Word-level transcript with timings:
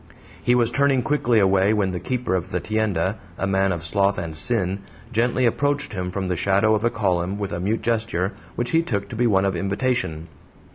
He 0.41 0.55
was 0.55 0.71
turning 0.71 1.03
quickly 1.03 1.37
away 1.39 1.75
when 1.75 1.91
the 1.91 1.99
keeper 1.99 2.33
of 2.33 2.49
the 2.49 2.59
tienda 2.59 3.19
a 3.37 3.45
man 3.45 3.71
of 3.71 3.85
sloth 3.85 4.17
and 4.17 4.35
sin 4.35 4.79
gently 5.13 5.45
approached 5.45 5.93
him 5.93 6.09
from 6.09 6.27
the 6.27 6.35
shadow 6.35 6.73
of 6.73 6.83
a 6.83 6.89
column 6.89 7.37
with 7.37 7.51
a 7.51 7.59
mute 7.59 7.83
gesture, 7.83 8.33
which 8.55 8.71
he 8.71 8.81
took 8.81 9.09
to 9.09 9.15
be 9.15 9.27
one 9.27 9.45
of 9.45 9.55
invitation. 9.55 10.27